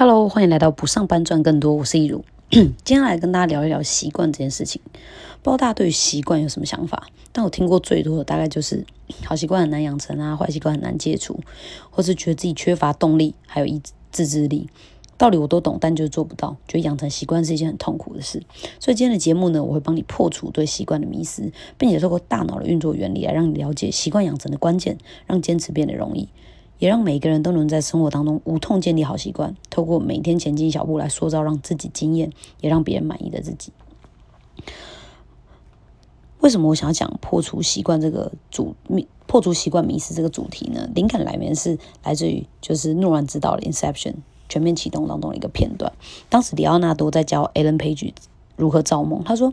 [0.00, 2.24] Hello，欢迎来到不上班赚更多，我是易如。
[2.48, 4.80] 今天来跟大家聊一聊习惯这件事情。
[5.42, 7.06] 不知道大家对于习惯有什么想法？
[7.32, 8.86] 但我听过最多的大概就是
[9.26, 11.38] 好习惯很难养成啊，坏习惯很难戒除，
[11.90, 14.70] 或是觉得自己缺乏动力，还有意自制力。
[15.18, 18.42] 道理我都懂，但就是做不到，觉得养成习惯是一件很痛苦的事。
[18.78, 24.96] 所以今天的节目呢，我会帮你破除对习惯的迷思，并且透过大脑的运作原理来让你了解习惯养成的关键，
[25.26, 26.30] 让坚持变得容易。
[26.80, 33.72] 也让每个人都能在生活当中无痛建立好习惯，透过每天前进一小步来塑造让自己惊艳，也让别人满意的自己。
[36.40, 38.74] 为什么我想要讲破除习惯这个主
[39.26, 40.88] 破除习惯迷失这个主题呢？
[40.94, 44.12] 灵感来源是来自于就是诺兰执导的《Inception》
[44.48, 45.92] 全面启动当中的一个片段。
[46.30, 48.12] 当时里奥纳多在教 Alan Page
[48.56, 49.52] 如何造梦，他说：“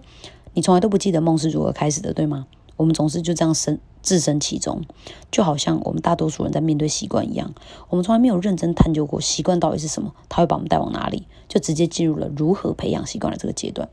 [0.55, 4.83] 你从来都不记得梦是如何开始的，对吗？”我们总是就这样身置身其中，
[5.29, 7.53] 就好像我们大多数人在面对习惯一样，
[7.89, 13.89] 我们从来没有认真探究过习惯到底是什么，它会把我们带往哪里，就直接进入了如何培养习惯的这个阶段。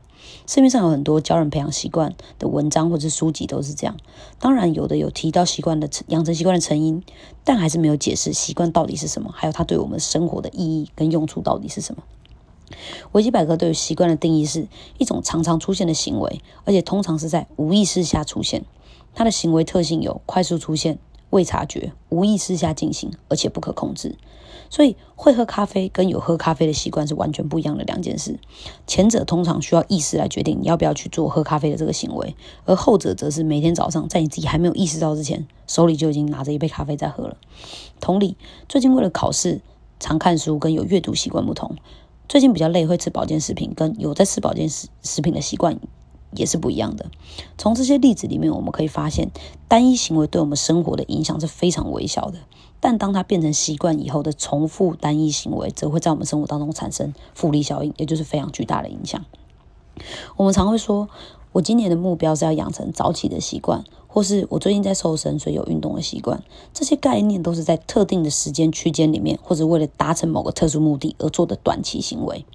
[0.47, 3.97] 市面上有很多教人培养习惯的文章或者书籍都是这样，
[4.39, 7.03] 当然有的有提到习惯的养成习惯的成因，
[7.43, 12.03] 但还是没有解释习惯到底是什么，还有它对我们生活的意义跟用处到底是什么。
[13.11, 18.63] 维基百科对于习惯的定义是一种常常出现的行为，而且通常是在无意识下出现。
[19.15, 20.99] 它的行为特性有快速出现、
[21.31, 24.15] 未察觉、无意识下进行，而且不可控制。
[24.69, 28.39] 所以，会喝咖啡跟有喝咖啡的习惯是完全不一样的两件事。
[28.87, 37.37] 前者通常需要意识来决定你要不要去做喝咖啡的这个行为，而后者则是每天早上在你自己还没有意识到之前，手里就已经拿着一杯咖啡在喝了。
[37.99, 38.35] 同理，
[38.67, 39.61] 最近为了考试，
[39.99, 41.75] 常看书跟有阅读习惯不同。
[42.27, 45.79] 最近比较累，会吃保健食品，跟有在吃保健食食品的习惯
[46.35, 47.05] 也是不一样的。
[47.57, 49.31] 从这些例子里面，我们可以发现，
[49.67, 52.39] 单一行为对我们生活的影响是非常微小的。
[52.79, 59.25] 但当它变成习惯以后的重复单一行为，则会在我们生活当中产生复利效应，也就是非常巨大的影响。
[60.35, 61.09] 我们常会说，
[61.53, 63.83] 我今年的目标是要养成早起的习惯。
[64.15, 66.41] 或是我最近在瘦身，所以有运动的习惯。
[66.73, 72.45] 这些概念都是在特定的时间区间里面，或者为了达成某个特殊目的而做的短期行为。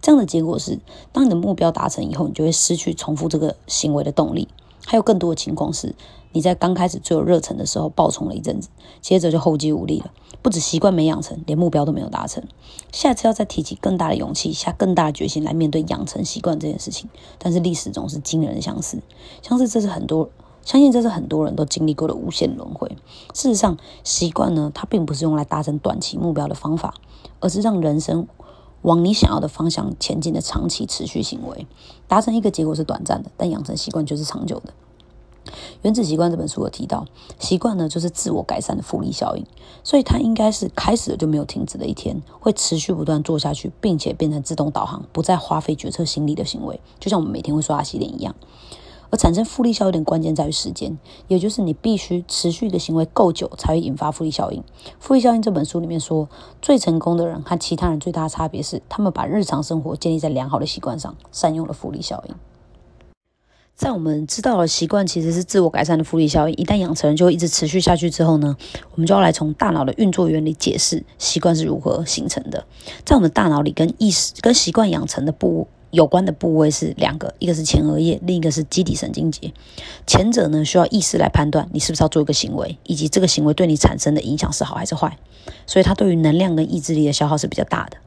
[0.00, 0.78] 这样的结果是，
[1.12, 4.48] 当你的目标达成以后，你就会失去重复这个行为的动力。
[4.86, 5.94] 还有更多的情况是，
[6.32, 8.70] 你在刚开始最有热忱的时候爆冲了一阵子，
[9.02, 10.10] 接着就后继无力了。
[10.40, 12.42] 不止习惯没养成，连目标都没有达成。
[12.92, 17.10] 下次要再提起更大的勇气，下更大的决心来面对养成习惯这件事情。
[17.38, 19.02] 但是历史总是惊人相似，
[19.42, 20.30] 相似这是很多。
[20.64, 22.88] 相信这是很多人都经历过的无限轮回。
[23.34, 26.94] 事实上，习惯呢，它并不是用来达成短期目标的方法，
[27.40, 28.26] 而是让人生
[28.82, 31.66] 往你想要的方向前进的长期持续行为。
[32.08, 34.72] 达成一个结果是短暂的，但养成习惯就是长久的。
[35.82, 37.04] 《原子习惯》这本书有提到，
[37.38, 39.44] 习惯呢就是自我改善的复利效应，
[39.82, 48.34] 所以它应该是开始了就没有停止的一天，会持续不断做下去，并且变成自动导航，不再花费决策心力的行为，就像我们每天会刷牙洗脸一样。
[49.14, 50.98] 而产生复利效应的关键在于时间，
[51.28, 54.60] 也就是你必须持续的行为够久，才会引发复利效应。
[54.98, 56.28] 复利效应这本书里面说，
[56.60, 62.34] 最成功的人和其他人最大的差别是，他们把日常生活建立在良好的习惯上，善用了复利效应。
[63.76, 68.56] 在我们知道了习惯其实是自我改善的复利效应，一旦养成就会一直持续下去之后呢，
[68.94, 72.66] 我们就要来从大脑的运作原理解释习惯是如何形成的。
[73.04, 75.68] 在我们大脑里，跟意识、跟习惯养成的部。
[75.94, 79.52] 有关的部位是两个，一个是前额叶，另一个是基底神经节。
[80.06, 85.16] 前者呢需要意识来判断你是不是要做一个行为，以及这个行为对你产生的影响是好还是坏，
[85.66, 87.98] 所以它对于能量跟意志力的消耗是比较大的。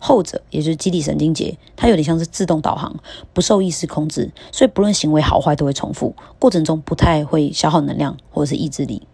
[0.00, 2.98] 后者也就是基底神经节，它有点像是自动导航，
[3.32, 9.06] 不受意识控制，所以不论行为好坏都会重复，过程中不太会消耗能量或者是意志力。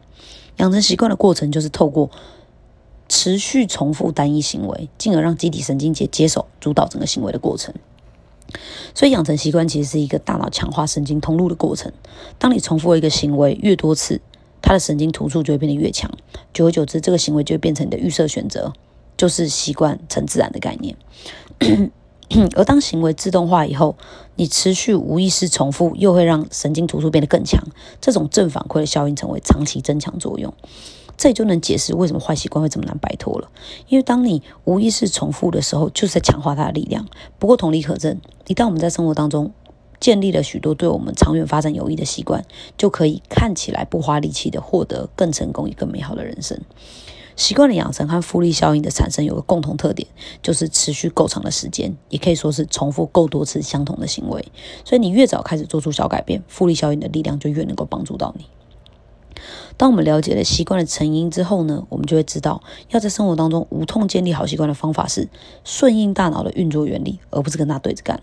[0.57, 2.11] 养成习惯的过程就是透过
[3.09, 7.75] 持续重复单一行为，进而让基底神经节接手主导整个行为的过程。
[8.95, 11.93] 所以养成习惯其实是一个大脑强化神经通路的过程。
[12.39, 14.21] 当你重复一个行为越多次，
[14.63, 16.11] 它的神经突触就会变得越强。
[16.53, 18.73] 久而久之，这个行为就会变成你的预设选择，
[19.17, 20.97] 就是习惯成自然的概念。
[22.57, 23.97] 而当行为自动化以后，
[24.35, 27.63] 你持续无意识重复，又会让神经突触变得更强。
[28.01, 30.53] 这种正反馈的效应成为长期增强作用。
[31.17, 33.51] 这也就能解释为什么坏习惯会这么难摆脱了。
[33.89, 37.07] 因为当你无意识重复的时候，就是在强化它的力量。
[37.39, 39.53] 不过同理可证，一旦我们在生活当中
[39.99, 42.45] 建立了许多对我们长远发展有益的习惯，
[42.77, 46.61] 就可以看起来不花力气的获得更成功、也更美好的人生。
[47.35, 50.09] 习惯的养成和复利效应的产生有个共同特点，
[50.43, 54.43] 就是持续够长的时间，也可以说是重复够多次相同的行为。
[54.87, 58.47] 所以你越早开始做出小改变，复利效应的力量就越能够帮助到你。
[59.77, 65.29] 当我们了解了习惯的成因之后呢，我们就会知道，要在生活当中无痛建立好习惯的方法是
[65.65, 68.21] 顺应大脑的运作原理，而不是跟他对着干。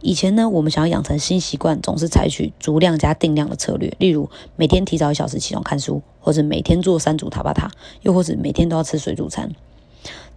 [0.00, 7.70] 以前呢，我们想要养成新习惯，总是采取足量加定量的策略，例如每天提早一小时起床看书，或者每天做三组塔巴塔，
[8.02, 9.50] 又或者每天都要吃水煮餐。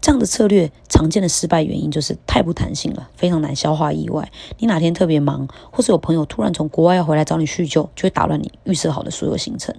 [0.01, 4.31] 这样的策略常见的失败原因就是太不弹性了，非常难消化意外。
[4.59, 9.74] 你哪天特别忙，或是有朋友突然从国外回来找你叙旧，就会打乱你预设好的所有行程，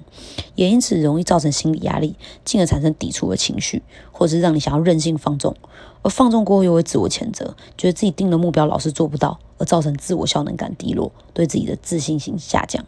[0.56, 5.54] 也因此容易造成心理压力，进而产生抵触的情绪，或是让你想要任性放纵。
[6.02, 12.84] 而放纵过后又会自我谴责，觉得自己定了目标老是做不到，而造成自我效能感低落，对自己的自信心下降。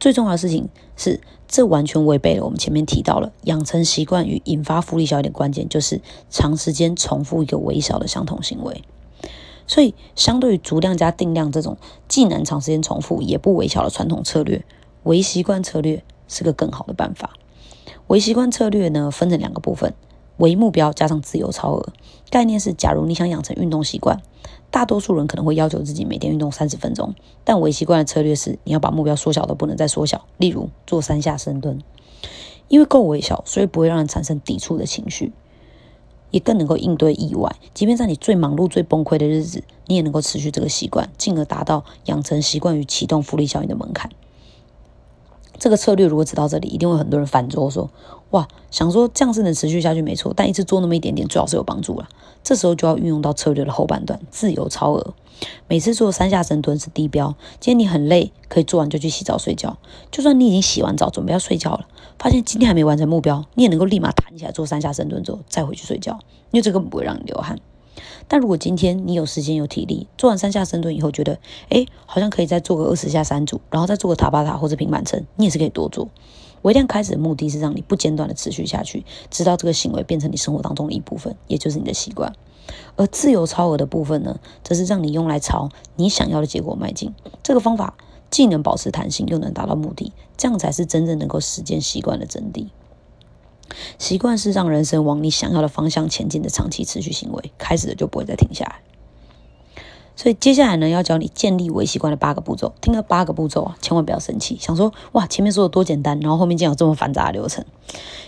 [0.00, 6.00] 最重要的事情是，这完全违背了我们前面提到了养成习惯与引发复利效应的关键，就是
[6.30, 8.82] 长时间重复一个微小的相同行为。
[9.66, 11.76] 所以，相对于足量加定量这种
[12.08, 14.64] 既能长时间重复也不微小的传统策略，
[15.04, 17.34] 微习惯策略是个更好的办法。
[18.06, 19.94] 微习惯策略呢，分成两个部分：
[20.40, 21.92] 微目标加上自由超额。
[22.28, 24.20] 概念是，假如你想养成运动习惯。
[24.72, 30.24] 大多数人可能会要求自己每天运动三十分钟，但微习惯的策略是你要把目标缩小到不能再缩小。
[30.38, 31.80] 例如做三下深蹲，
[32.68, 35.32] 因为够微小，所以不会让人产生抵触的情绪，
[36.30, 37.56] 也更能够应对意外。
[37.74, 44.08] 即便在你最忙碌、最崩溃的日子，你也能够持续这个习惯，进而达到养成习惯与启动复利效应的门槛。
[45.60, 47.88] 这个策略如果只到这里，一定会很多人反桌说
[48.30, 52.08] ：“哇，想说这样是能持续下去没错，但一次做那么一点点，最好是有帮助了。”
[52.42, 55.14] 这时候就要运用到策略的后半段，自由超额。
[55.68, 57.34] 每次做三下深蹲是低标。
[57.60, 59.76] 今天你很累，可以做完就去洗澡睡觉。
[60.10, 61.86] 就算你已经洗完澡准备要睡觉了，
[62.18, 66.18] 发现今天还没完成目标，你也能够立马弹起来做三下深蹲之后再回去睡觉，
[66.50, 67.58] 因为这个不会让你流汗。
[68.32, 76.08] 但如果今天你有时间有体力，做完三下深蹲以后，觉得哎，好像可以再做个二十下三组，然后再做个塔巴塔或者平板撑，你也是可以多做。
[76.62, 82.32] 微量开始的目的是让你不间断的持续下去，直到这个行为变成你生活当中的一部分，也就是你的习惯。
[82.94, 87.12] 而自由超额的部分呢，则是让你用来朝你想要的结果迈进。
[87.42, 87.94] 这个方法
[88.30, 92.68] 既能保持弹性，又能达到目的，这样才是真正能够实践习惯的真谛。
[93.98, 98.80] 习惯是让人生往你想要的方向前进的长期持续行为，开始了就不会再停下来。
[100.16, 102.74] 所以接下来呢，要教你建立微习惯的八个步骤。
[102.82, 107.64] 听了八个步骤啊，千万不要生气，想说哇，前面说的多简单，然后后面竟然有这么繁杂的流程。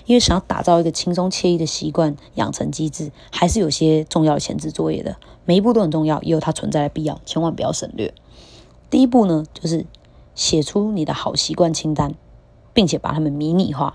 [0.07, 5.17] 因为想要打造一个轻松惬意的习惯养成机制，还是有些重要的前置作业的。
[5.45, 8.15] 每一步都很重要，也有它存在的必要，千万不要省略。
[8.89, 9.85] 第一步呢，就是
[10.35, 12.15] 写出你的好习惯清单，
[12.73, 13.93] 并且把它们迷你化。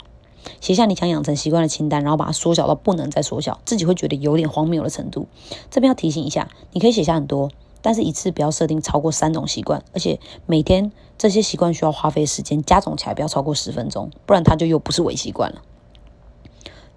[0.62, 5.28] 写下你想养成习惯的清单，然后把它缩小到不能再缩小，自己会觉得有点荒谬的程度。
[5.70, 7.50] 这边要提醒一下，你可以写下很多，
[7.82, 15.62] 但是一次不要设定超过三种习惯，而且每天这些习惯需要花费时间加总起来不要超过十分钟，不然它就又不是伪习惯了。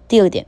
[0.07, 0.45] 第二点，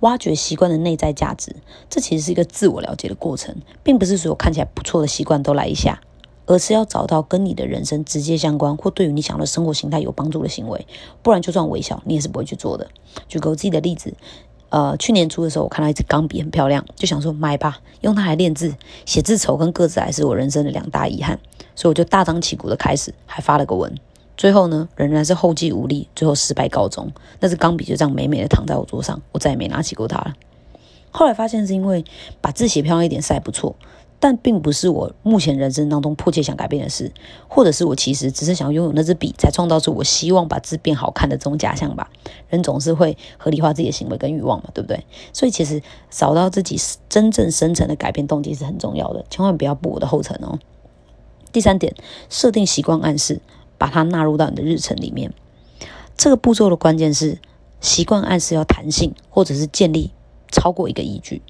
[0.00, 1.56] 挖掘习惯的内在价值，
[1.88, 6.00] 这其实是一个自我了解的过程，并不是所有看起来不错的习惯都来一下。
[6.50, 10.84] 而是要找到跟你的人生直接相关，或对于你想要的生活形态有帮助的行为，
[11.22, 12.88] 不然就算微小，你也是不会去做的。
[13.28, 14.12] 举个我自己的例子，
[14.70, 18.74] 呃，去年初的时候，我看到一支钢笔很漂亮，就想说买吧，用它来练字。
[19.06, 21.38] 写字丑跟个子矮是我人生的两大遗憾，
[21.76, 23.94] 所以我就大张旗鼓的开始，还发了个文。
[24.36, 27.12] 最后呢，仍然是后继无力，最后失败告终。
[27.38, 30.34] 那支钢笔就这样美美的躺在我桌上，我再也没拿起过它了。
[31.12, 32.04] 后来发现是因为
[32.40, 33.76] 把字写漂亮一点是还不错。
[34.22, 37.10] 但并不是我目前人生当中迫切想改变的事，
[37.48, 42.10] 或者是我其实只是想要拥有那支笔，才创造出我希望把字变好看的这种假象吧。
[42.50, 45.06] 人总是会合理化自己的行为跟欲望嘛，对不对？
[45.32, 50.58] 所以其实找到自己真正深层的改变动机是很重要的，千万不要步我的后尘哦。
[51.50, 51.94] 第三点，
[52.28, 53.40] 设定习惯暗示，
[53.78, 55.32] 把它纳入到你的日程里面。
[56.18, 57.38] 这个步骤的关键是
[57.80, 60.10] 习惯暗示要弹性，或者是建立
[60.52, 61.40] 超过一个依据。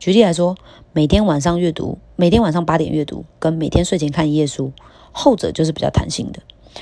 [0.00, 0.56] 举例来说，
[0.94, 4.72] 每天晚上阅读，每天晚上八点阅读，跟每天睡前看一页书，
[5.12, 6.40] 后者就是比较弹性的。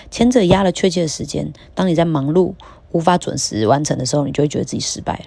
[0.09, 2.55] 前者压了确切的时间，当你在忙碌
[2.93, 5.25] 无法准时完成的时候，你就会觉得自己失败了。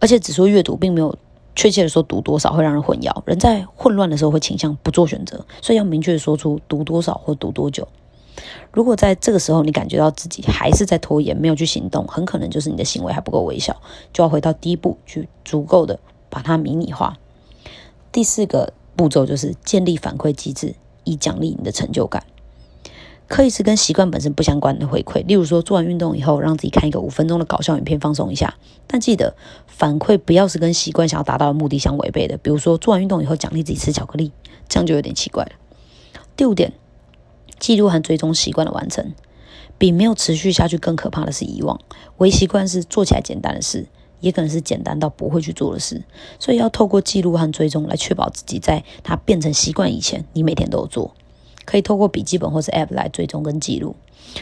[0.00, 1.16] 而且只说阅读，并没有
[1.54, 3.22] 确切的说读多少，会让人混淆。
[3.26, 7.86] 人在混乱的时候会倾向不做选择，所以要明确的说出读多少或读多久。
[8.72, 13.80] 如果在这个时候你感觉到自己还是在拖延，没有去行动，很可能就是你的行为还不够微小，
[14.12, 15.98] 就要回到第一步，去足够的
[16.28, 17.16] 把它迷你化。
[18.12, 20.74] 第四个步骤就是建立反馈机制，
[21.04, 22.24] 以奖励你的成就感。
[23.28, 28.54] 可以是跟习惯本身不相关的回馈，例如说做完运动以后，让自己看一个五分钟的搞笑影片放松一下。
[28.86, 29.34] 但记得
[29.66, 34.30] 反馈不要是跟习惯想要达到的目的相违背的，比如说做完运动以后奖励自己吃巧克力，
[34.68, 35.50] 这样就有点奇怪了。
[36.36, 36.72] 第五点。
[37.58, 39.12] 记录和追踪习惯的完成，
[39.78, 41.80] 比没有持续下去更可怕的是遗忘。
[42.18, 43.86] 微习惯是做起来简单的事，
[44.20, 46.02] 也可能是简单到不会去做的事，
[46.38, 51.14] 所以要透过记录和追踪来确保自己在它变成习惯以前，你每天都有做。
[51.64, 53.96] 可以透过笔记本或是 App 来追踪跟记录。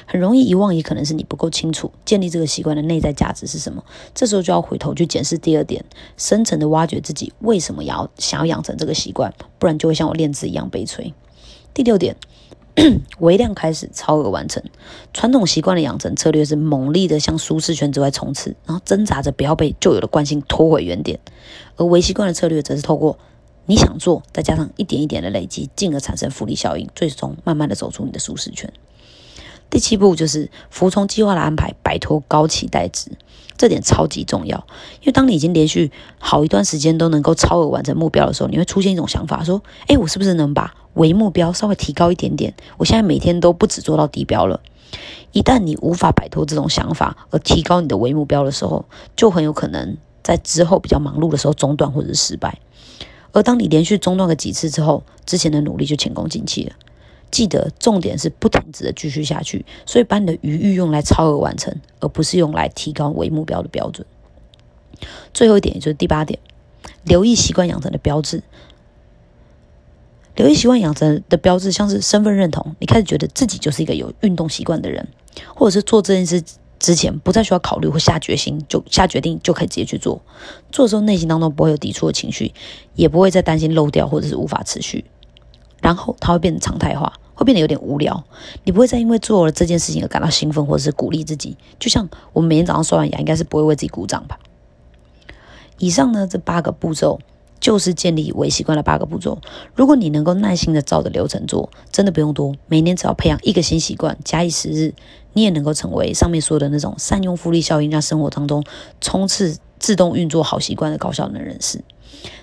[0.06, 3.82] 很容易遗忘，也可能是你不够清楚建立这个习惯的内在价值是什么。
[4.14, 5.84] 这时候就要回头去检视第二点，
[6.16, 11.14] 深层的挖掘自己为什么要想要养成这个习惯，不然就会像我练字一样悲催。
[11.72, 12.16] 第六点，
[13.18, 14.62] 微量开始，超额完成。
[15.12, 21.18] 传统习惯的养成策略是猛力的向舒适圈之外冲刺，然后挣扎着不要被旧有的惯性拖回原点；
[21.76, 23.18] 而微习惯的策略则是透过
[23.66, 28.72] 你想做，再加上一点一点的累积，进而产生复利效应，最终慢慢的走出你的舒适圈。
[29.74, 33.10] 第七步就是服从计划的安排，摆脱高期待值，
[33.56, 34.64] 这点超级重要。
[35.00, 35.90] 因为当你已经连续
[36.20, 42.54] 好一段时间都能够超额完成目标的时候，你会出现一种想法，说：“哎，我是不是能把为目标稍微提高一点点？
[42.76, 44.60] 我现在每天都不止做到低标了。”
[45.32, 48.84] 一旦你无法摆脱这种想法而提高你的为目标的时候，
[49.16, 52.60] 就很有可能在之后比较忙碌的时候中断或者是失败。
[53.32, 56.76] 而当你连续中断个几次之后，之前的努力就前功尽弃了。
[57.30, 64.06] 记得重点是不停止的继续下去，所以把你的余裕用来超额完成，而不是用来提高为目标的标准。
[65.32, 66.38] 最后一点，也就是第八点，
[67.04, 68.42] 留意习惯养成的标志。
[70.36, 75.06] 留意习惯养成的标志，像是身份认同，你开始觉得自己就是一个有运动习惯的人，
[75.54, 76.42] 或者是做这件事
[76.80, 80.20] 之前不再需要考虑或下决心，就下决定就可以直接去做。
[80.72, 82.52] 做的时候内心当中不会有抵触的情绪，
[82.96, 85.04] 也不会再担心漏掉或者是无法持续，
[85.84, 87.12] 然后它会变成常态化。
[87.36, 88.22] 会变得有点无聊，
[88.62, 91.56] 你不会再因为做了这件事情而感到兴奋，或者是鼓励自己。
[91.80, 94.38] 就像我们每天早上刷完牙，应该是不会为自己鼓掌吧？
[95.78, 97.18] 以上呢，这八个步骤
[97.58, 99.40] 就是建立微习惯的八个步骤。
[99.74, 104.94] 如果你能够耐心的照着流程做，真的不用多，每年只要培养一个新习惯，假以时日，
[105.32, 108.62] 你也能够成为上面说的那种善用复利效应，让生活当中
[109.00, 111.82] 冲刺自动运作好习惯的高效能人士。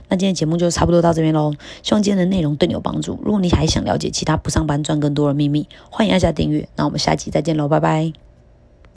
[0.10, 3.20] 那今天节目就差不多到这边喽，希望今天的内容对你有帮助。
[3.24, 6.68] 如果你还想了解其他不上班赚更多的秘密，欢迎按下订阅。
[6.75, 8.31] 那我们下期再见喽，拜拜。